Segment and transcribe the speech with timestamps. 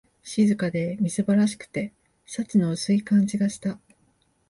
[0.23, 1.93] 静かで、みすぼらしくて、
[2.25, 3.77] 幸の薄い感じがした